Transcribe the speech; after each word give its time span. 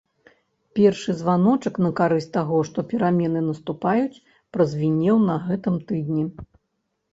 Першы 0.77 1.11
званочак 1.19 1.75
на 1.87 1.91
карысць 1.99 2.31
таго, 2.39 2.57
што 2.71 2.79
перамены 2.95 3.45
наступаюць, 3.51 4.21
празвінеў 4.57 5.23
на 5.29 5.39
гэтым 5.47 5.81
тыдні. 5.93 6.29